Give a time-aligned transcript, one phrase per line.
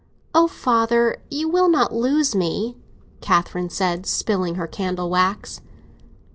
[0.33, 2.75] "Oh, father, you will not lose me!"
[3.21, 5.61] Catherine said, spilling her candle wax.